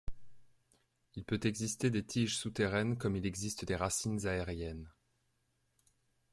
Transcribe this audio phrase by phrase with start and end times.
[1.13, 4.89] Il peut exister des tiges souterraines comme il existe des racines aériennes.